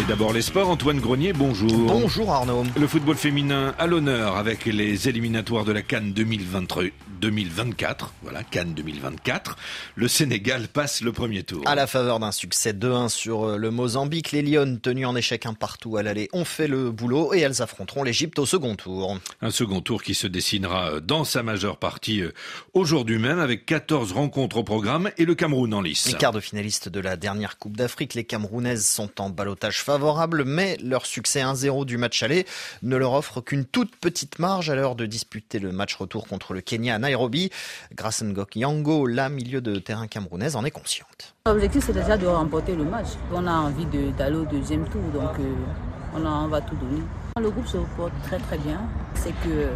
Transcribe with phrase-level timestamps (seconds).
[0.00, 1.70] Et d'abord les sports, Antoine Grenier, bonjour.
[1.70, 2.64] Bonjour Arnaud.
[2.78, 6.84] Le football féminin à l'honneur avec les éliminatoires de la Cannes 2023.
[7.20, 8.12] 2024.
[8.22, 9.56] Voilà, Cannes 2024.
[9.94, 11.62] Le Sénégal passe le premier tour.
[11.66, 15.46] À la faveur d'un succès 2-1 sur euh, le Mozambique, les Lyonnes, tenues en échec
[15.46, 19.18] un partout à l'aller, ont fait le boulot et elles affronteront l'Égypte au second tour.
[19.42, 22.32] Un second tour qui se dessinera euh, dans sa majeure partie euh,
[22.72, 26.06] aujourd'hui même avec 14 rencontres au programme et le Cameroun en lice.
[26.06, 30.44] Les quarts de finalistes de la dernière Coupe d'Afrique, les Camerounaises sont en balotage favorable,
[30.46, 32.46] mais leur succès 1-0 du match aller
[32.82, 36.54] ne leur offre qu'une toute petite marge à l'heure de disputer le match retour contre
[36.54, 37.50] le Kenya Nairobi.
[37.94, 41.34] Grace Ngok Yango, la milieu de terrain camerounaise, en est consciente.
[41.46, 43.08] L'objectif, c'est déjà de remporter le match.
[43.32, 47.02] On a envie d'aller au deuxième tour, donc euh, on, va tout donner.
[47.40, 48.80] Le groupe se porte très très bien.
[49.14, 49.68] C'est que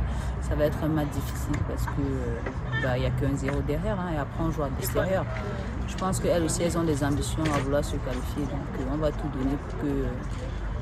[0.48, 3.60] ça va être un match difficile parce que euh, bah, il n'y a qu'un zéro
[3.66, 5.24] derrière hein, et après on joue à l'extérieur.
[5.88, 8.96] Je pense qu'elles aussi elles ont des ambitions à vouloir se qualifier, donc euh, on
[8.96, 10.04] va tout donner pour que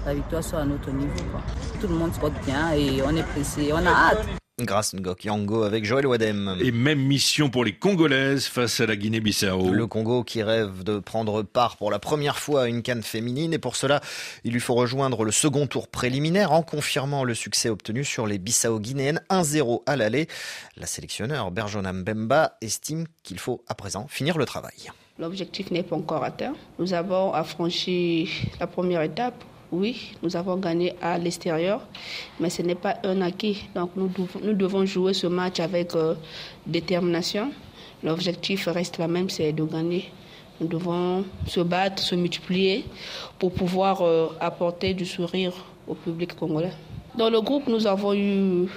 [0.04, 1.12] la victoire soit à notre niveau.
[1.80, 4.41] Tout le monde se porte bien et on est pressé, on a hâte.
[4.64, 6.56] Grâce Ngok Yango avec Joël Wadem.
[6.60, 9.70] Et même mission pour les Congolaises face à la Guinée-Bissau.
[9.70, 13.52] Le Congo qui rêve de prendre part pour la première fois à une canne féminine
[13.52, 14.00] et pour cela,
[14.44, 18.38] il lui faut rejoindre le second tour préliminaire en confirmant le succès obtenu sur les
[18.38, 20.28] Bissau-Guinéennes 1-0 à l'aller.
[20.76, 24.90] La sélectionneur Berjona Mbemba estime qu'il faut à présent finir le travail.
[25.18, 26.54] L'objectif n'est pas encore atteint.
[26.78, 31.80] Nous avons affranchi la première étape oui, nous avons gagné à l'extérieur,
[32.38, 33.64] mais ce n'est pas un acquis.
[33.74, 34.08] Donc nous
[34.54, 36.14] devons, jouer ce match avec euh,
[36.66, 37.50] détermination.
[38.04, 40.10] L'objectif reste la même, c'est de gagner.
[40.60, 42.84] Nous devons se battre, se multiplier
[43.38, 45.54] pour pouvoir euh, apporter du sourire
[45.88, 46.72] au public congolais.
[47.16, 48.68] Dans le groupe, nous avons eu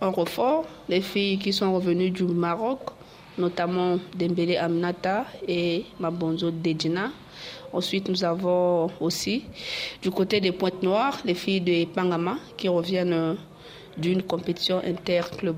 [0.00, 2.80] un refort, les filles qui sont revenues du Maroc,
[3.38, 7.10] notamment Dembélé Aminata et Mabonzo Dejina.
[7.72, 9.44] Ensuite, nous avons aussi
[10.02, 13.36] du côté des Pointes Noires, les filles de Pangama qui reviennent
[13.96, 15.56] d'une compétition interclub.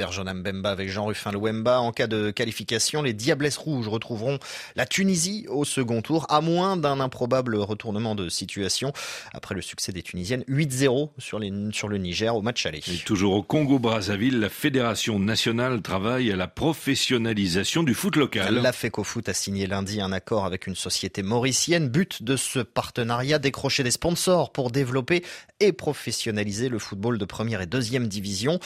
[0.00, 1.78] Berjona Mbemba avec Jean Ruffin Louemba.
[1.78, 4.38] En cas de qualification, les Diablesses Rouges retrouveront
[4.74, 8.94] la Tunisie au second tour, à moins d'un improbable retournement de situation
[9.34, 11.38] après le succès des Tunisiennes 8-0 sur,
[11.72, 12.80] sur le Niger au match aller.
[12.90, 18.54] Et toujours au Congo-Brazzaville, la Fédération nationale travaille à la professionnalisation du foot local.
[18.54, 21.90] La FECOFOOT a signé lundi un accord avec une société mauricienne.
[21.90, 25.22] But de ce partenariat, décrocher des sponsors pour développer
[25.60, 28.58] et professionnaliser le football de première et deuxième division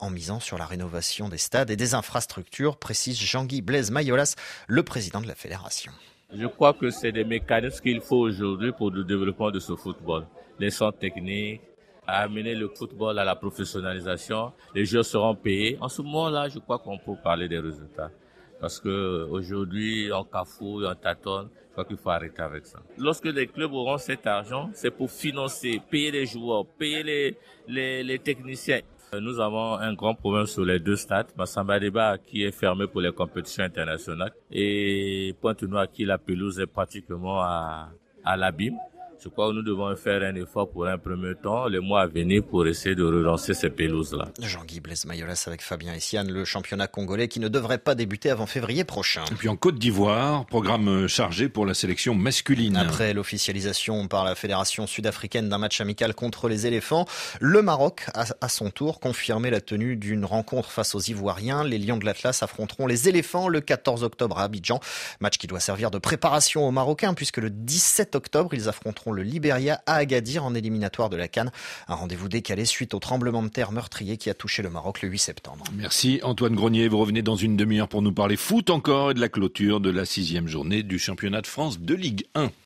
[0.00, 0.79] en misant sur la rénovation
[1.30, 4.34] des stades et des infrastructures, précise Jean-Guy Blaise Mayolas,
[4.66, 5.92] le président de la fédération.
[6.32, 10.26] Je crois que c'est des mécanismes qu'il faut aujourd'hui pour le développement de ce football.
[10.58, 11.60] Les centres techniques,
[12.06, 15.76] amener le football à la professionnalisation, les joueurs seront payés.
[15.80, 18.10] En ce moment-là, je crois qu'on peut parler des résultats.
[18.60, 21.48] Parce que aujourd'hui, on cafouille, on tâtonne.
[21.68, 22.80] Je crois qu'il faut arrêter avec ça.
[22.98, 27.34] Lorsque les clubs auront cet argent, c'est pour financer, payer les joueurs, payer
[27.66, 28.80] les techniciens.
[29.18, 31.26] Nous avons un grand problème sur les deux stades.
[31.36, 36.66] Massamba Deba qui est fermé pour les compétitions internationales et Pointe-Noire qui la pelouse est
[36.68, 37.90] pratiquement à,
[38.24, 38.76] à l'abîme.
[39.22, 42.06] Je crois que nous devons faire un effort pour un premier temps, les mois à
[42.06, 44.28] venir, pour essayer de relancer ces pelouses-là?
[44.40, 48.46] Jean-Guy Blaise Mayolas avec Fabien Essiane, le championnat congolais qui ne devrait pas débuter avant
[48.46, 49.22] février prochain.
[49.30, 52.78] Et puis en Côte d'Ivoire, programme chargé pour la sélection masculine.
[52.78, 57.04] Après l'officialisation par la Fédération sud-africaine d'un match amical contre les éléphants,
[57.40, 61.62] le Maroc a à son tour confirmé la tenue d'une rencontre face aux Ivoiriens.
[61.62, 64.80] Les Lions de l'Atlas affronteront les éléphants le 14 octobre à Abidjan.
[65.20, 69.22] Match qui doit servir de préparation aux Marocains puisque le 17 octobre, ils affronteront le
[69.22, 71.50] Libéria à Agadir en éliminatoire de la Cannes.
[71.88, 75.08] Un rendez-vous décalé suite au tremblement de terre meurtrier qui a touché le Maroc le
[75.08, 75.64] 8 septembre.
[75.74, 76.88] Merci Antoine Grenier.
[76.88, 79.90] Vous revenez dans une demi-heure pour nous parler foot encore et de la clôture de
[79.90, 82.50] la sixième journée du championnat de France de Ligue 1.